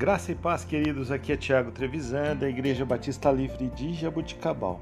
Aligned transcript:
Graça 0.00 0.32
e 0.32 0.34
paz, 0.34 0.64
queridos. 0.64 1.10
Aqui 1.10 1.30
é 1.30 1.36
Tiago 1.36 1.70
Trevisan, 1.70 2.34
da 2.34 2.48
Igreja 2.48 2.86
Batista 2.86 3.30
Livre 3.30 3.68
de 3.68 3.92
Jabuticabal. 3.92 4.80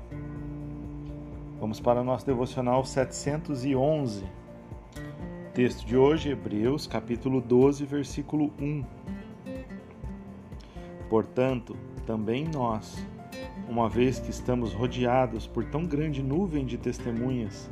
Vamos 1.58 1.80
para 1.80 2.00
o 2.00 2.04
nosso 2.04 2.24
devocional 2.24 2.84
711. 2.84 4.24
Texto 5.52 5.84
de 5.84 5.96
hoje, 5.96 6.30
Hebreus, 6.30 6.86
capítulo 6.86 7.40
12, 7.40 7.84
versículo 7.84 8.52
1. 8.60 8.84
Portanto, 11.10 11.76
também 12.06 12.46
nós, 12.46 13.04
uma 13.68 13.88
vez 13.88 14.20
que 14.20 14.30
estamos 14.30 14.72
rodeados 14.72 15.48
por 15.48 15.64
tão 15.64 15.84
grande 15.84 16.22
nuvem 16.22 16.64
de 16.64 16.78
testemunhas, 16.78 17.68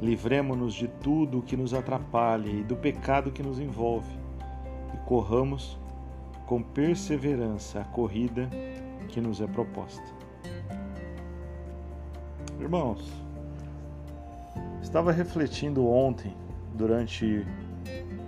livremo-nos 0.00 0.72
de 0.72 0.88
tudo 0.88 1.40
o 1.40 1.42
que 1.42 1.58
nos 1.58 1.74
atrapalha 1.74 2.48
e 2.48 2.64
do 2.64 2.74
pecado 2.74 3.30
que 3.30 3.42
nos 3.42 3.60
envolve, 3.60 4.16
e 4.94 4.96
corramos 5.06 5.78
com 6.48 6.62
perseverança 6.62 7.80
a 7.80 7.84
corrida 7.84 8.48
que 9.08 9.20
nos 9.20 9.38
é 9.38 9.46
proposta. 9.46 10.02
Irmãos, 12.58 13.06
estava 14.80 15.12
refletindo 15.12 15.86
ontem, 15.86 16.34
durante 16.72 17.46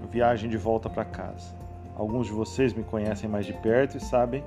a 0.05 0.07
viagem 0.07 0.51
de 0.51 0.59
volta 0.59 0.91
para 0.91 1.03
casa. 1.03 1.57
Alguns 1.97 2.27
de 2.27 2.33
vocês 2.35 2.75
me 2.75 2.85
conhecem 2.85 3.29
mais 3.29 3.47
de 3.47 3.55
perto 3.55 3.97
e 3.97 4.01
sabem 4.01 4.45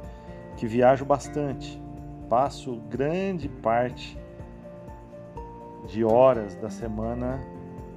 que 0.56 0.68
viajo 0.68 1.04
bastante. 1.04 1.82
Passo 2.30 2.76
grande 2.92 3.50
parte 3.50 4.16
de 5.88 6.06
horas 6.06 6.54
da 6.56 6.70
semana 6.70 7.42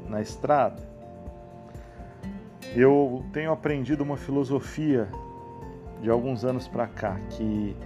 na 0.09 0.23
estrada. 0.23 0.83
Eu 2.75 3.23
tenho 3.31 3.53
aprendido 3.53 4.03
uma 4.03 4.17
filosofia 4.17 5.07
de 6.01 6.11
alguns 6.11 6.45
anos 6.45 6.69
para 6.69 6.87
cá 6.87 7.19
que 7.31 7.77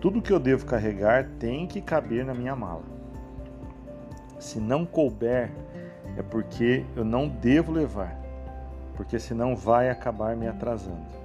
tudo 0.00 0.22
que 0.22 0.32
eu 0.32 0.38
devo 0.38 0.64
carregar 0.64 1.28
tem 1.38 1.66
que 1.66 1.80
caber 1.80 2.24
na 2.24 2.34
minha 2.34 2.54
mala. 2.54 2.84
Se 4.38 4.60
não 4.60 4.86
couber, 4.86 5.50
é 6.16 6.22
porque 6.22 6.84
eu 6.94 7.04
não 7.04 7.28
devo 7.28 7.72
levar, 7.72 8.16
porque 8.94 9.18
senão 9.18 9.56
vai 9.56 9.90
acabar 9.90 10.36
me 10.36 10.46
atrasando. 10.46 11.18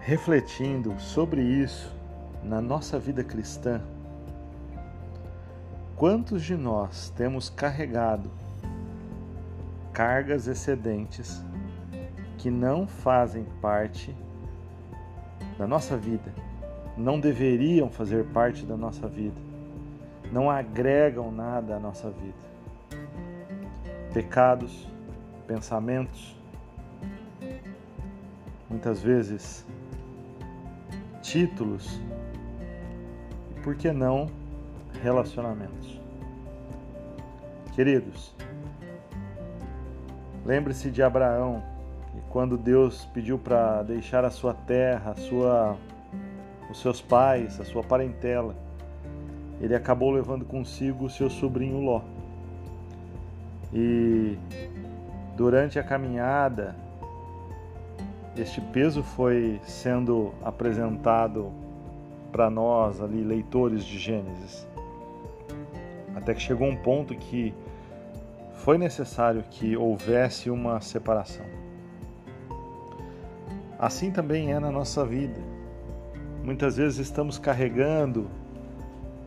Refletindo 0.00 0.98
sobre 0.98 1.42
isso 1.42 1.94
na 2.42 2.60
nossa 2.60 2.98
vida 2.98 3.24
cristã, 3.24 3.80
quantos 5.96 6.42
de 6.42 6.56
nós 6.56 7.10
temos 7.16 7.48
carregado 7.50 8.30
cargas 9.92 10.46
excedentes 10.46 11.44
que 12.40 12.50
não 12.50 12.86
fazem 12.86 13.44
parte 13.60 14.16
da 15.58 15.66
nossa 15.66 15.94
vida, 15.94 16.32
não 16.96 17.20
deveriam 17.20 17.90
fazer 17.90 18.24
parte 18.28 18.64
da 18.64 18.78
nossa 18.78 19.06
vida, 19.06 19.38
não 20.32 20.50
agregam 20.50 21.30
nada 21.30 21.76
à 21.76 21.78
nossa 21.78 22.08
vida. 22.08 22.50
Pecados, 24.14 24.88
pensamentos, 25.46 26.34
muitas 28.70 29.02
vezes 29.02 29.66
títulos 31.20 32.00
e, 33.50 33.60
por 33.60 33.74
que 33.74 33.92
não, 33.92 34.30
relacionamentos. 35.02 36.00
Queridos, 37.74 38.34
lembre-se 40.46 40.90
de 40.90 41.02
Abraão 41.02 41.69
e 42.16 42.20
quando 42.28 42.56
Deus 42.56 43.04
pediu 43.14 43.38
para 43.38 43.82
deixar 43.82 44.24
a 44.24 44.30
sua 44.30 44.54
terra, 44.54 45.12
a 45.12 45.14
sua, 45.14 45.76
os 46.70 46.80
seus 46.80 47.00
pais, 47.00 47.60
a 47.60 47.64
sua 47.64 47.82
parentela, 47.82 48.54
ele 49.60 49.74
acabou 49.74 50.10
levando 50.10 50.44
consigo 50.44 51.04
o 51.04 51.10
seu 51.10 51.28
sobrinho 51.28 51.80
Ló. 51.80 52.02
E 53.72 54.36
durante 55.36 55.78
a 55.78 55.82
caminhada, 55.82 56.74
este 58.36 58.60
peso 58.60 59.02
foi 59.02 59.60
sendo 59.64 60.32
apresentado 60.42 61.52
para 62.32 62.48
nós 62.48 63.00
ali, 63.00 63.22
leitores 63.22 63.84
de 63.84 63.98
Gênesis. 63.98 64.66
Até 66.14 66.34
que 66.34 66.40
chegou 66.40 66.68
um 66.68 66.76
ponto 66.76 67.14
que 67.14 67.54
foi 68.54 68.76
necessário 68.78 69.44
que 69.50 69.76
houvesse 69.76 70.50
uma 70.50 70.80
separação. 70.80 71.59
Assim 73.80 74.10
também 74.10 74.52
é 74.52 74.60
na 74.60 74.70
nossa 74.70 75.06
vida. 75.06 75.40
Muitas 76.44 76.76
vezes 76.76 76.98
estamos 76.98 77.38
carregando 77.38 78.28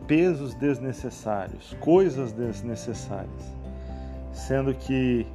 pesos 0.06 0.54
desnecessários, 0.54 1.76
coisas 1.80 2.30
desnecessárias, 2.30 3.52
sendo 4.32 4.72
que 4.72 5.26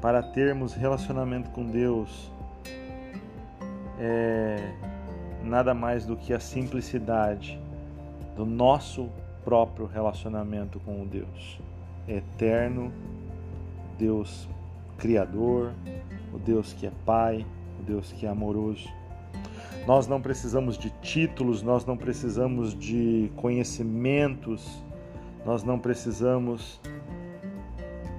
para 0.00 0.22
termos 0.22 0.72
relacionamento 0.72 1.50
com 1.50 1.66
Deus 1.66 2.30
é 3.98 4.72
nada 5.42 5.74
mais 5.74 6.06
do 6.06 6.16
que 6.16 6.32
a 6.32 6.38
simplicidade 6.38 7.60
do 8.36 8.46
nosso 8.46 9.10
próprio 9.44 9.86
relacionamento 9.86 10.78
com 10.78 11.02
o 11.02 11.06
Deus 11.06 11.60
eterno, 12.06 12.92
Deus 13.98 14.48
criador, 14.96 15.72
o 16.32 16.38
Deus 16.38 16.72
que 16.72 16.86
é 16.86 16.92
Pai, 17.04 17.44
Deus 17.80 18.12
que 18.12 18.26
é 18.26 18.28
amoroso. 18.28 18.88
Nós 19.86 20.06
não 20.06 20.20
precisamos 20.20 20.76
de 20.76 20.90
títulos, 21.00 21.62
nós 21.62 21.84
não 21.84 21.96
precisamos 21.96 22.74
de 22.74 23.30
conhecimentos, 23.36 24.84
nós 25.44 25.64
não 25.64 25.78
precisamos 25.78 26.80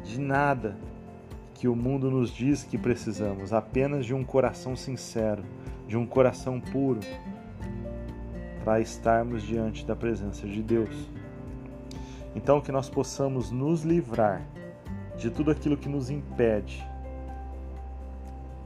de 0.04 0.20
nada 0.20 0.76
que 1.54 1.68
o 1.68 1.76
mundo 1.76 2.10
nos 2.10 2.32
diz 2.32 2.64
que 2.64 2.78
precisamos, 2.78 3.54
apenas 3.54 4.06
de 4.06 4.14
um 4.14 4.24
coração 4.24 4.76
sincero, 4.76 5.44
de 5.88 5.96
um 5.96 6.06
coração 6.06 6.60
puro, 6.60 7.00
para 8.66 8.82
estarmos 8.82 9.44
diante 9.44 9.86
da 9.86 9.96
presença 9.96 10.48
de 10.48 10.64
Deus. 10.64 11.10
Então, 12.36 12.62
que 12.62 12.72
nós 12.72 12.90
possamos 12.90 13.52
nos 13.52 13.84
livrar 13.84 14.42
de 15.18 15.30
tudo 15.30 15.52
aquilo 15.52 15.78
que 15.78 15.88
nos 15.88 16.10
impede 16.10 16.84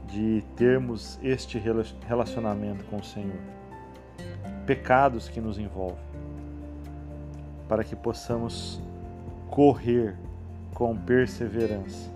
de 0.06 0.42
termos 0.56 1.18
este 1.22 1.58
relacionamento 2.06 2.84
com 2.86 2.96
o 2.96 3.04
Senhor. 3.04 3.40
Pecados 4.66 5.28
que 5.28 5.40
nos 5.40 5.58
envolvem, 5.58 6.04
para 7.68 7.84
que 7.84 7.94
possamos 7.94 8.80
correr 9.50 10.16
com 10.74 10.96
perseverança 10.96 12.10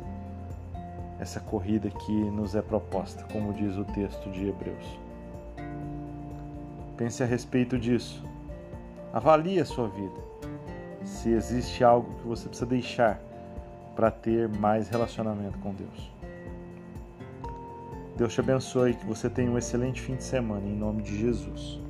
essa 1.20 1.38
corrida 1.38 1.90
que 1.90 2.12
nos 2.12 2.54
é 2.54 2.62
proposta, 2.62 3.24
como 3.30 3.52
diz 3.52 3.76
o 3.76 3.84
texto 3.84 4.30
de 4.30 4.48
Hebreus. 4.48 4.98
Pense 6.96 7.22
a 7.22 7.26
respeito 7.26 7.78
disso. 7.78 8.24
Avalie 9.12 9.60
a 9.60 9.64
sua 9.64 9.88
vida. 9.88 10.20
Se 11.04 11.30
existe 11.30 11.84
algo 11.84 12.14
que 12.16 12.26
você 12.26 12.48
precisa 12.48 12.66
deixar 12.66 13.20
para 13.94 14.10
ter 14.10 14.48
mais 14.48 14.88
relacionamento 14.88 15.58
com 15.58 15.74
Deus. 15.74 16.19
Deus 18.20 18.34
te 18.34 18.40
abençoe, 18.40 18.92
que 18.92 19.06
você 19.06 19.30
tenha 19.30 19.50
um 19.50 19.56
excelente 19.56 19.98
fim 19.98 20.14
de 20.14 20.22
semana, 20.22 20.66
em 20.66 20.76
nome 20.76 21.02
de 21.02 21.18
Jesus. 21.18 21.80